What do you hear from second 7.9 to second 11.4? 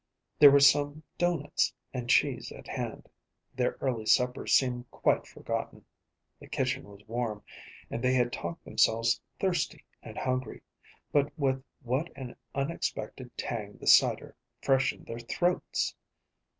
and they had talked themselves thirsty and hungry; but